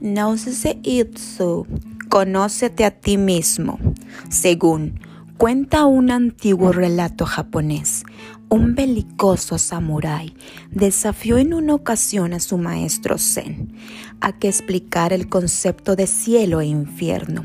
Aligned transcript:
Nosese 0.00 0.78
itsu, 0.84 1.66
conócete 2.08 2.84
a 2.84 2.92
ti 2.92 3.16
mismo. 3.16 3.80
Según 4.28 5.00
cuenta 5.38 5.86
un 5.86 6.12
antiguo 6.12 6.70
relato 6.70 7.26
japonés, 7.26 8.04
un 8.48 8.76
belicoso 8.76 9.58
samurái 9.58 10.36
desafió 10.70 11.36
en 11.36 11.52
una 11.52 11.74
ocasión 11.74 12.32
a 12.32 12.38
su 12.38 12.58
maestro 12.58 13.18
Zen 13.18 13.72
a 14.20 14.38
que 14.38 14.46
explicara 14.46 15.16
el 15.16 15.28
concepto 15.28 15.96
de 15.96 16.06
cielo 16.06 16.60
e 16.60 16.66
infierno, 16.66 17.42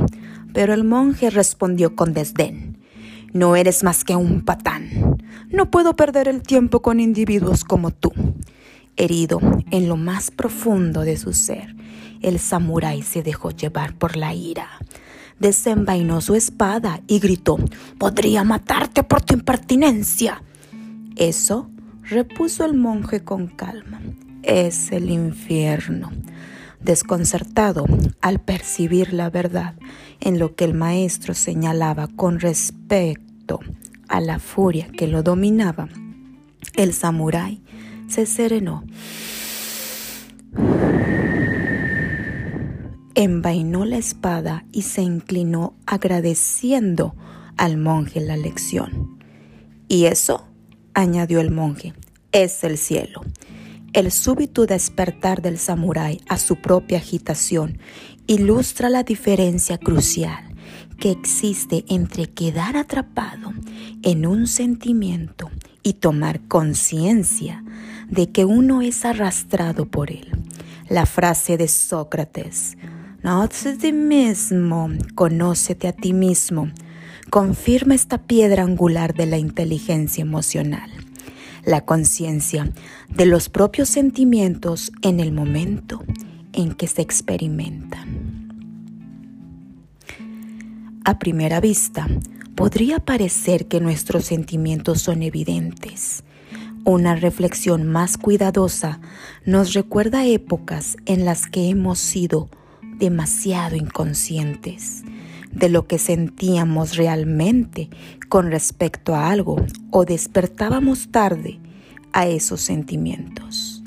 pero 0.54 0.76
el 0.76 0.84
monje 0.84 1.32
respondió 1.32 1.96
con 1.96 2.14
desdén. 2.14 2.78
No 3.34 3.56
eres 3.56 3.84
más 3.84 4.04
que 4.04 4.16
un 4.16 4.46
patán. 4.46 5.18
No 5.50 5.72
puedo 5.72 5.96
perder 5.96 6.28
el 6.28 6.44
tiempo 6.44 6.84
con 6.84 7.00
individuos 7.00 7.64
como 7.64 7.90
tú. 7.90 8.14
Herido 8.96 9.40
en 9.72 9.88
lo 9.88 9.98
más 9.98 10.30
profundo 10.30 11.02
de 11.02 11.18
su 11.18 11.34
ser, 11.34 11.76
el 12.22 12.40
samurái 12.40 13.02
se 13.02 13.24
dejó 13.24 13.50
llevar 13.52 13.96
por 13.96 14.16
la 14.18 14.34
ira. 14.34 14.68
Desenvainó 15.40 16.22
su 16.22 16.36
espada 16.36 17.02
y 17.08 17.20
gritó, 17.20 17.58
Podría 17.98 18.44
matarte 18.44 19.04
por 19.04 19.22
tu 19.22 19.34
impertinencia. 19.34 20.44
Eso, 21.16 21.70
repuso 22.04 22.66
el 22.66 22.76
monje 22.76 23.24
con 23.24 23.48
calma, 23.48 24.00
es 24.44 24.92
el 24.92 25.10
infierno. 25.10 26.12
Desconcertado 26.80 27.86
al 28.22 28.40
percibir 28.42 29.14
la 29.14 29.30
verdad 29.30 29.74
en 30.20 30.38
lo 30.38 30.56
que 30.56 30.66
el 30.66 30.74
maestro 30.74 31.34
señalaba 31.34 32.08
con 32.08 32.40
respecto 32.40 33.60
a 34.08 34.20
la 34.20 34.38
furia 34.38 34.88
que 34.90 35.08
lo 35.08 35.24
dominaba, 35.24 35.90
el 36.76 36.94
samurái 36.94 37.62
se 38.14 38.28
serenó. 38.28 38.84
Envainó 43.16 43.86
la 43.86 43.98
espada 43.98 44.66
y 44.72 44.84
se 44.84 45.02
inclinó 45.02 45.76
agradeciendo 45.88 47.16
al 47.58 47.78
monje 47.78 48.22
la 48.22 48.38
lección. 48.38 49.18
Y 49.88 50.06
eso, 50.06 50.48
añadió 50.94 51.40
el 51.40 51.50
monje, 51.50 51.94
es 52.32 52.64
el 52.64 52.78
cielo. 52.78 53.22
El 53.94 54.12
súbito 54.12 54.68
despertar 54.68 55.42
del 55.42 55.58
samurái 55.58 56.22
a 56.30 56.38
su 56.38 56.62
propia 56.62 57.00
agitación 57.00 57.80
ilustra 58.28 58.90
la 58.90 59.02
diferencia 59.02 59.80
crucial 59.80 60.54
que 61.00 61.10
existe 61.10 61.84
entre 61.90 62.28
quedar 62.28 62.78
atrapado 62.78 63.54
en 64.04 64.28
un 64.28 64.46
sentimiento 64.46 65.50
y 65.84 65.94
tomar 65.94 66.48
conciencia 66.48 67.64
de 68.14 68.30
que 68.30 68.46
uno 68.46 68.82
es 68.82 69.06
arrastrado 69.06 69.86
por 69.88 70.12
él. 70.12 70.28
La 70.88 71.06
frase 71.08 71.58
de 71.58 71.68
Sócrates, 71.68 72.78
no 73.24 73.42
a 73.42 73.48
ti 73.48 73.92
mismo, 73.92 74.90
conócete 75.16 75.88
a 75.88 75.94
ti 75.94 76.14
mismo, 76.14 76.70
confirma 77.32 77.96
esta 77.96 78.20
piedra 78.20 78.64
angular 78.64 79.16
de 79.16 79.26
la 79.26 79.38
inteligencia 79.38 80.22
emocional, 80.22 80.92
la 81.66 81.86
conciencia 81.86 82.72
de 83.10 83.26
los 83.26 83.50
propios 83.50 83.90
sentimientos 83.90 84.92
en 85.02 85.20
el 85.20 85.32
momento 85.32 86.04
en 86.52 86.74
que 86.74 86.86
se 86.86 87.02
experimentan. 87.02 88.44
A 91.04 91.18
primera 91.18 91.60
vista, 91.60 92.08
podría 92.56 93.00
parecer 93.00 93.68
que 93.68 93.80
nuestros 93.80 94.26
sentimientos 94.26 95.02
son 95.02 95.24
evidentes. 95.24 96.24
Una 96.86 97.16
reflexión 97.16 97.88
más 97.88 98.18
cuidadosa 98.18 99.00
nos 99.46 99.74
recuerda 99.74 100.26
épocas 100.26 100.98
en 101.06 101.24
las 101.24 101.48
que 101.48 101.70
hemos 101.70 101.98
sido 101.98 102.50
demasiado 102.98 103.78
inconscientes 103.78 105.04
de 105.54 105.70
lo 105.70 105.88
que 105.88 105.98
sentíamos 105.98 106.98
realmente 106.98 107.90
con 108.28 108.52
respecto 108.52 109.16
a 109.16 109.30
algo 109.30 109.66
o 109.92 110.04
despertábamos 110.04 111.10
tarde 111.10 111.62
a 112.12 112.28
esos 112.28 112.60
sentimientos. 112.60 113.82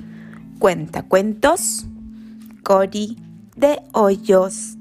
Cuenta 0.58 1.02
cuentos, 1.02 1.86
Cori 2.62 3.18
de 3.56 3.82
Hoyos. 3.92 4.78